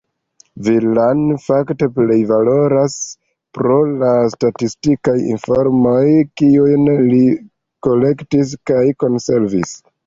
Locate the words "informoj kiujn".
5.35-6.91